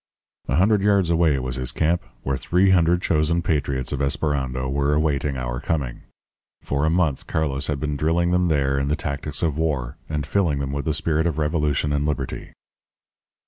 [0.47, 4.95] "A hundred yards away was his camp, where three hundred chosen patriots of Esperando were
[4.95, 6.01] awaiting our coming.
[6.63, 10.25] For a month Carlos had been drilling them there in the tactics of war, and
[10.25, 12.51] filling them with the spirit of revolution and liberty.